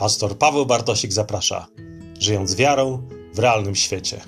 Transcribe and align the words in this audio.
Pastor 0.00 0.38
Paweł 0.38 0.66
Bartosik 0.66 1.12
zaprasza, 1.12 1.66
żyjąc 2.20 2.56
wiarą 2.56 3.08
w 3.34 3.38
realnym 3.38 3.74
świecie. 3.74 4.20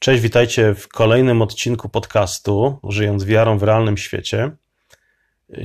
Cześć, 0.00 0.22
witajcie 0.22 0.74
w 0.74 0.88
kolejnym 0.88 1.42
odcinku 1.42 1.88
podcastu 1.88 2.78
Żyjąc 2.88 3.24
wiarą 3.24 3.58
w 3.58 3.62
realnym 3.62 3.96
świecie. 3.96 4.50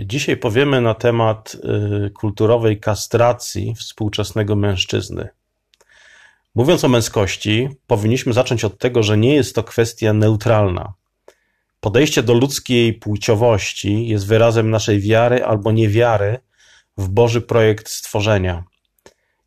Dzisiaj 0.05 0.37
powiemy 0.37 0.81
na 0.81 0.93
temat 0.93 1.55
y, 2.05 2.09
kulturowej 2.09 2.79
kastracji 2.79 3.75
współczesnego 3.75 4.55
mężczyzny. 4.55 5.29
Mówiąc 6.55 6.83
o 6.83 6.89
męskości, 6.89 7.69
powinniśmy 7.87 8.33
zacząć 8.33 8.65
od 8.65 8.77
tego, 8.77 9.03
że 9.03 9.17
nie 9.17 9.35
jest 9.35 9.55
to 9.55 9.63
kwestia 9.63 10.13
neutralna. 10.13 10.93
Podejście 11.79 12.23
do 12.23 12.33
ludzkiej 12.33 12.93
płciowości 12.93 14.07
jest 14.07 14.27
wyrazem 14.27 14.69
naszej 14.69 14.99
wiary 14.99 15.45
albo 15.45 15.71
niewiary 15.71 16.39
w 16.97 17.07
Boży 17.07 17.41
projekt 17.41 17.89
stworzenia. 17.89 18.63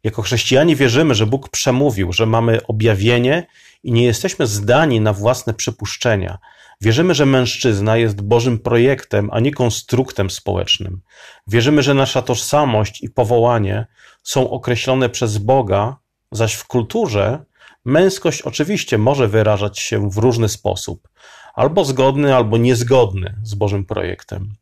Jako 0.04 0.22
chrześcijanie 0.22 0.76
wierzymy, 0.76 1.14
że 1.14 1.26
Bóg 1.26 1.48
przemówił, 1.48 2.12
że 2.12 2.26
mamy 2.26 2.66
objawienie 2.66 3.46
i 3.82 3.92
nie 3.92 4.04
jesteśmy 4.04 4.46
zdani 4.46 5.00
na 5.00 5.12
własne 5.12 5.54
przypuszczenia. 5.54 6.38
Wierzymy, 6.80 7.14
że 7.14 7.26
mężczyzna 7.26 7.96
jest 7.96 8.22
Bożym 8.22 8.58
projektem, 8.58 9.28
a 9.32 9.40
nie 9.40 9.52
konstruktem 9.52 10.30
społecznym. 10.30 11.00
Wierzymy, 11.46 11.82
że 11.82 11.94
nasza 11.94 12.22
tożsamość 12.22 13.02
i 13.02 13.10
powołanie 13.10 13.86
są 14.22 14.50
określone 14.50 15.08
przez 15.08 15.38
Boga, 15.38 15.96
zaś 16.32 16.54
w 16.54 16.66
kulturze 16.66 17.44
męskość 17.84 18.42
oczywiście 18.42 18.98
może 18.98 19.28
wyrażać 19.28 19.78
się 19.78 20.10
w 20.10 20.18
różny 20.18 20.48
sposób, 20.48 21.08
albo 21.54 21.84
zgodny, 21.84 22.36
albo 22.36 22.58
niezgodny 22.58 23.36
z 23.42 23.54
Bożym 23.54 23.84
projektem. 23.84 24.54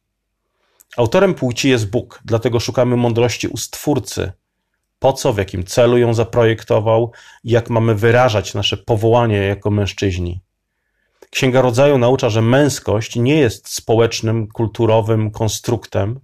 Autorem 0.97 1.35
płci 1.35 1.69
jest 1.69 1.91
Bóg, 1.91 2.21
dlatego 2.25 2.61
szukamy 2.61 2.97
mądrości 2.97 3.49
u 3.49 3.57
Stwórcy. 3.57 4.33
Po 4.99 5.13
co, 5.13 5.33
w 5.33 5.39
jakim 5.39 5.65
celu 5.65 5.99
ją 5.99 6.15
zaprojektował 6.15 7.13
i 7.45 7.51
jak 7.51 7.71
mamy 7.71 7.95
wyrażać 7.95 8.55
nasze 8.55 8.77
powołanie 8.77 9.37
jako 9.37 9.71
mężczyźni. 9.71 10.41
Księga 11.31 11.63
Rodzaju 11.63 11.99
naucza, 11.99 12.31
że 12.31 12.43
męskość 12.43 13.17
nie 13.17 13.35
jest 13.35 13.69
społecznym, 13.69 14.49
kulturowym 14.49 15.31
konstruktem. 15.31 16.21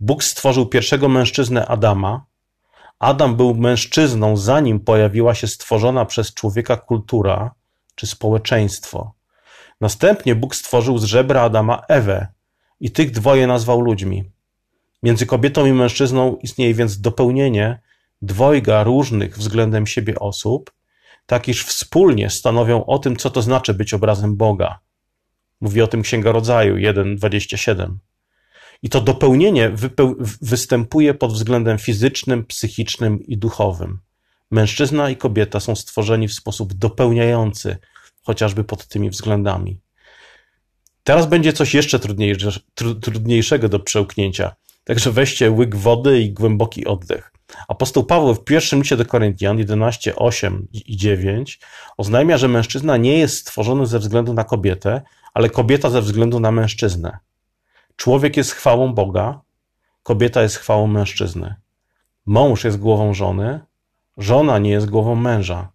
Bóg 0.00 0.24
stworzył 0.24 0.66
pierwszego 0.66 1.08
mężczyznę 1.08 1.66
Adama. 1.66 2.24
Adam 2.98 3.36
był 3.36 3.54
mężczyzną, 3.54 4.36
zanim 4.36 4.80
pojawiła 4.80 5.34
się 5.34 5.46
stworzona 5.46 6.04
przez 6.04 6.34
człowieka 6.34 6.76
kultura 6.76 7.54
czy 7.94 8.06
społeczeństwo. 8.06 9.12
Następnie 9.82 10.34
Bóg 10.34 10.54
stworzył 10.54 10.98
z 10.98 11.04
żebra 11.04 11.42
Adama 11.42 11.82
Ewę 11.88 12.26
i 12.80 12.90
tych 12.90 13.10
dwoje 13.10 13.46
nazwał 13.46 13.80
ludźmi. 13.80 14.24
Między 15.02 15.26
kobietą 15.26 15.66
i 15.66 15.72
mężczyzną 15.72 16.36
istnieje 16.36 16.74
więc 16.74 17.00
dopełnienie 17.00 17.80
dwojga 18.22 18.84
różnych 18.84 19.38
względem 19.38 19.86
siebie 19.86 20.18
osób, 20.18 20.72
tak 21.26 21.48
iż 21.48 21.64
wspólnie 21.64 22.30
stanowią 22.30 22.84
o 22.84 22.98
tym, 22.98 23.16
co 23.16 23.30
to 23.30 23.42
znaczy 23.42 23.74
być 23.74 23.94
obrazem 23.94 24.36
Boga. 24.36 24.78
Mówi 25.60 25.82
o 25.82 25.86
tym 25.86 26.02
Księga 26.02 26.32
Rodzaju 26.32 26.76
1:27. 26.76 27.96
I 28.82 28.88
to 28.88 29.00
dopełnienie 29.00 29.70
występuje 30.40 31.14
pod 31.14 31.32
względem 31.32 31.78
fizycznym, 31.78 32.44
psychicznym 32.44 33.26
i 33.26 33.38
duchowym. 33.38 33.98
Mężczyzna 34.50 35.10
i 35.10 35.16
kobieta 35.16 35.60
są 35.60 35.76
stworzeni 35.76 36.28
w 36.28 36.34
sposób 36.34 36.74
dopełniający, 36.74 37.76
chociażby 38.22 38.64
pod 38.64 38.86
tymi 38.86 39.10
względami. 39.10 39.80
Teraz 41.04 41.26
będzie 41.26 41.52
coś 41.52 41.74
jeszcze 41.74 41.98
trudniejszego 43.00 43.68
do 43.68 43.80
przełknięcia. 43.80 44.54
Także 44.84 45.12
weźcie 45.12 45.50
łyk 45.50 45.76
wody 45.76 46.20
i 46.20 46.32
głęboki 46.32 46.86
oddech. 46.86 47.32
Apostoł 47.68 48.04
Paweł 48.04 48.34
w 48.34 48.44
pierwszym 48.44 48.78
liście 48.78 48.96
do 48.96 49.04
Koryntian 49.04 49.58
11, 49.58 50.16
8 50.16 50.68
i 50.72 50.96
9 50.96 51.60
oznajmia, 51.96 52.38
że 52.38 52.48
mężczyzna 52.48 52.96
nie 52.96 53.18
jest 53.18 53.36
stworzony 53.36 53.86
ze 53.86 53.98
względu 53.98 54.34
na 54.34 54.44
kobietę, 54.44 55.02
ale 55.34 55.50
kobieta 55.50 55.90
ze 55.90 56.02
względu 56.02 56.40
na 56.40 56.52
mężczyznę. 56.52 57.18
Człowiek 57.96 58.36
jest 58.36 58.52
chwałą 58.52 58.94
Boga, 58.94 59.40
kobieta 60.02 60.42
jest 60.42 60.56
chwałą 60.56 60.86
mężczyzny. 60.86 61.54
Mąż 62.26 62.64
jest 62.64 62.78
głową 62.78 63.14
żony, 63.14 63.60
żona 64.18 64.58
nie 64.58 64.70
jest 64.70 64.90
głową 64.90 65.14
męża. 65.14 65.72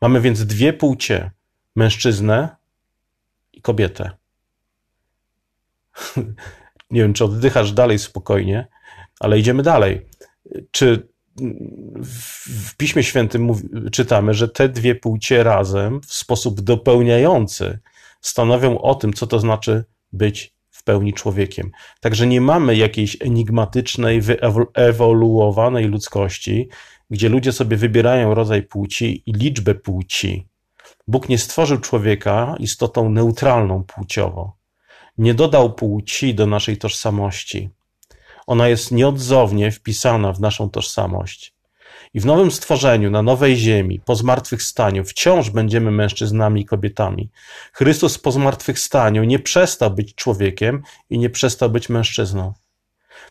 Mamy 0.00 0.20
więc 0.20 0.46
dwie 0.46 0.72
płcie: 0.72 1.30
mężczyznę 1.76 2.56
i 3.52 3.62
kobietę. 3.62 4.10
Nie 6.90 7.02
wiem, 7.02 7.12
czy 7.12 7.24
oddychasz 7.24 7.72
dalej 7.72 7.98
spokojnie, 7.98 8.68
ale 9.20 9.38
idziemy 9.38 9.62
dalej. 9.62 10.06
Czy 10.70 11.08
w 12.04 12.76
Piśmie 12.76 13.02
Świętym 13.02 13.48
czytamy, 13.92 14.34
że 14.34 14.48
te 14.48 14.68
dwie 14.68 14.94
płcie 14.94 15.42
razem 15.42 16.00
w 16.00 16.12
sposób 16.14 16.60
dopełniający 16.60 17.78
stanowią 18.20 18.78
o 18.80 18.94
tym, 18.94 19.12
co 19.12 19.26
to 19.26 19.40
znaczy 19.40 19.84
być 20.12 20.54
w 20.70 20.84
pełni 20.84 21.12
człowiekiem. 21.12 21.70
Także 22.00 22.26
nie 22.26 22.40
mamy 22.40 22.76
jakiejś 22.76 23.16
enigmatycznej, 23.20 24.20
wyewoluowanej 24.20 25.84
ludzkości, 25.84 26.68
gdzie 27.10 27.28
ludzie 27.28 27.52
sobie 27.52 27.76
wybierają 27.76 28.34
rodzaj 28.34 28.62
płci 28.62 29.22
i 29.26 29.32
liczbę 29.32 29.74
płci. 29.74 30.46
Bóg 31.08 31.28
nie 31.28 31.38
stworzył 31.38 31.78
człowieka 31.78 32.54
istotą 32.58 33.10
neutralną 33.10 33.84
płciowo. 33.84 34.56
Nie 35.18 35.34
dodał 35.34 35.74
płci 35.74 36.34
do 36.34 36.46
naszej 36.46 36.76
tożsamości. 36.76 37.70
Ona 38.46 38.68
jest 38.68 38.92
nieodzownie 38.92 39.70
wpisana 39.70 40.32
w 40.32 40.40
naszą 40.40 40.70
tożsamość. 40.70 41.54
I 42.14 42.20
w 42.20 42.26
nowym 42.26 42.50
stworzeniu, 42.50 43.10
na 43.10 43.22
nowej 43.22 43.56
ziemi, 43.56 44.00
po 44.04 44.14
zmartwychwstaniu, 44.14 45.04
wciąż 45.04 45.50
będziemy 45.50 45.90
mężczyznami 45.90 46.60
i 46.60 46.64
kobietami. 46.64 47.30
Chrystus 47.72 48.18
po 48.18 48.32
zmartwychwstaniu 48.32 49.24
nie 49.24 49.38
przestał 49.38 49.90
być 49.90 50.14
człowiekiem 50.14 50.82
i 51.10 51.18
nie 51.18 51.30
przestał 51.30 51.70
być 51.70 51.88
mężczyzną. 51.88 52.52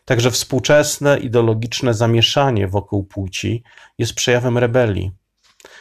Także 0.04 0.30
współczesne 0.30 1.18
ideologiczne 1.18 1.94
zamieszanie 1.94 2.68
wokół 2.68 3.04
płci 3.04 3.62
jest 3.98 4.14
przejawem 4.14 4.58
rebelii. 4.58 5.12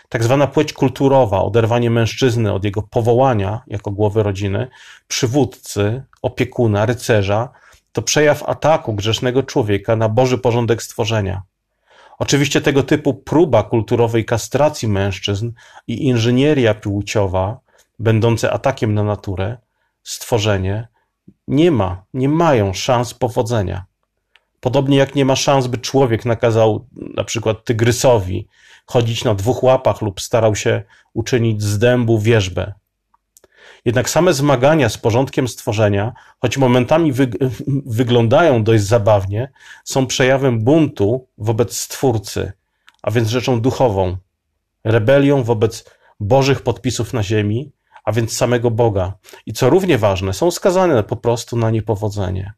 Tak 0.09 0.23
zwana 0.23 0.47
płeć 0.47 0.73
kulturowa, 0.73 1.41
oderwanie 1.41 1.89
mężczyzny 1.89 2.53
od 2.53 2.63
jego 2.63 2.81
powołania 2.81 3.61
jako 3.67 3.91
głowy 3.91 4.23
rodziny, 4.23 4.67
przywódcy, 5.07 6.03
opiekuna, 6.21 6.85
rycerza, 6.85 7.49
to 7.91 8.01
przejaw 8.01 8.43
ataku 8.43 8.93
grzesznego 8.93 9.43
człowieka 9.43 9.95
na 9.95 10.09
Boży 10.09 10.37
porządek 10.37 10.83
stworzenia. 10.83 11.41
Oczywiście 12.19 12.61
tego 12.61 12.83
typu 12.83 13.13
próba 13.13 13.63
kulturowej 13.63 14.25
kastracji 14.25 14.87
mężczyzn 14.87 15.51
i 15.87 16.05
inżynieria 16.05 16.73
płciowa, 16.73 17.59
będące 17.99 18.51
atakiem 18.51 18.93
na 18.93 19.03
naturę, 19.03 19.57
stworzenie, 20.03 20.87
nie 21.47 21.71
ma, 21.71 22.03
nie 22.13 22.29
mają 22.29 22.73
szans 22.73 23.13
powodzenia. 23.13 23.85
Podobnie 24.59 24.97
jak 24.97 25.15
nie 25.15 25.25
ma 25.25 25.35
szans, 25.35 25.67
by 25.67 25.77
człowiek 25.77 26.25
nakazał 26.25 26.87
na 26.91 27.23
przykład 27.23 27.65
tygrysowi 27.65 28.47
chodzić 28.85 29.23
na 29.23 29.35
dwóch 29.35 29.63
łapach 29.63 30.01
lub 30.01 30.21
starał 30.21 30.55
się 30.55 30.83
uczynić 31.13 31.63
z 31.63 31.79
dębu 31.79 32.19
wierzbę. 32.19 32.73
Jednak 33.85 34.09
same 34.09 34.33
zmagania 34.33 34.89
z 34.89 34.97
porządkiem 34.97 35.47
stworzenia, 35.47 36.13
choć 36.41 36.57
momentami 36.57 37.11
wy 37.11 37.29
wyglądają 37.99 38.63
dość 38.63 38.83
zabawnie, 38.83 39.51
są 39.83 40.07
przejawem 40.07 40.63
buntu 40.63 41.27
wobec 41.37 41.77
Stwórcy, 41.77 42.51
a 43.01 43.11
więc 43.11 43.27
rzeczą 43.27 43.61
duchową, 43.61 44.17
rebelią 44.83 45.43
wobec 45.43 45.89
Bożych 46.19 46.61
podpisów 46.61 47.13
na 47.13 47.23
ziemi, 47.23 47.71
a 48.03 48.11
więc 48.11 48.37
samego 48.37 48.71
Boga. 48.71 49.13
I 49.45 49.53
co 49.53 49.69
równie 49.69 49.97
ważne, 49.97 50.33
są 50.33 50.51
skazane 50.51 51.03
po 51.03 51.15
prostu 51.15 51.57
na 51.57 51.71
niepowodzenie. 51.71 52.53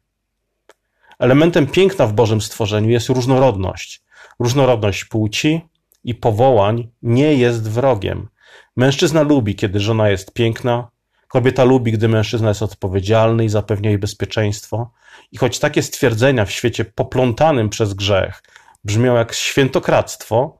Elementem 1.20 1.66
piękna 1.66 2.06
w 2.06 2.12
Bożym 2.12 2.40
stworzeniu 2.40 2.90
jest 2.90 3.08
różnorodność. 3.08 4.02
Różnorodność 4.38 5.04
płci 5.04 5.60
i 6.04 6.14
powołań 6.14 6.88
nie 7.02 7.34
jest 7.34 7.70
wrogiem. 7.70 8.28
Mężczyzna 8.76 9.22
lubi, 9.22 9.54
kiedy 9.54 9.80
żona 9.80 10.08
jest 10.08 10.32
piękna, 10.32 10.88
kobieta 11.28 11.64
lubi, 11.64 11.92
gdy 11.92 12.08
mężczyzna 12.08 12.48
jest 12.48 12.62
odpowiedzialny 12.62 13.44
i 13.44 13.48
zapewnia 13.48 13.90
jej 13.90 13.98
bezpieczeństwo. 13.98 14.90
I 15.32 15.38
choć 15.38 15.58
takie 15.58 15.82
stwierdzenia 15.82 16.44
w 16.44 16.50
świecie 16.50 16.84
poplątanym 16.84 17.68
przez 17.68 17.94
grzech 17.94 18.42
brzmią 18.84 19.14
jak 19.14 19.34
świętokradztwo, 19.34 20.56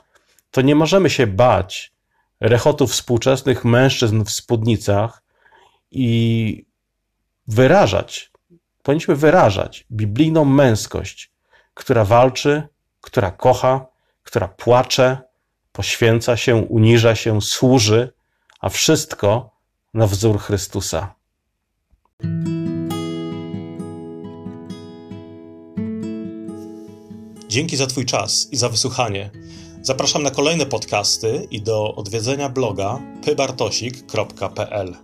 to 0.50 0.60
nie 0.60 0.74
możemy 0.74 1.10
się 1.10 1.26
bać 1.26 1.92
rechotów 2.40 2.92
współczesnych 2.92 3.64
mężczyzn 3.64 4.24
w 4.24 4.30
spódnicach 4.30 5.22
i 5.90 6.66
wyrażać 7.46 8.30
powinniśmy 8.82 9.16
wyrażać 9.16 9.86
biblijną 9.92 10.44
męskość, 10.44 11.30
która 11.74 12.04
walczy, 12.04 12.62
która 13.00 13.30
kocha, 13.30 13.86
która 14.22 14.48
płacze, 14.48 15.18
poświęca 15.72 16.36
się, 16.36 16.56
uniża 16.56 17.14
się, 17.14 17.42
służy, 17.42 18.12
a 18.60 18.68
wszystko 18.68 19.50
na 19.94 20.06
wzór 20.06 20.38
Chrystusa. 20.38 21.14
Dzięki 27.48 27.76
za 27.76 27.86
Twój 27.86 28.06
czas 28.06 28.48
i 28.52 28.56
za 28.56 28.68
wysłuchanie. 28.68 29.30
Zapraszam 29.82 30.22
na 30.22 30.30
kolejne 30.30 30.66
podcasty 30.66 31.46
i 31.50 31.62
do 31.62 31.94
odwiedzenia 31.94 32.48
bloga 32.48 33.00
pybartosik.pl. 33.24 34.96